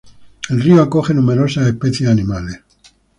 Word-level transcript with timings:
El 0.49 0.59
río 0.59 0.81
acoge 0.81 1.13
numerosas 1.13 1.67
especies 1.67 2.09
animales. 2.09 2.61